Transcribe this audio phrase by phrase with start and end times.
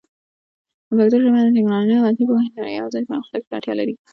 [0.87, 3.93] پښتو ژبه د ټیکنالوژۍ او عصري پوهې سره یوځای پرمختګ ته اړتیا لري.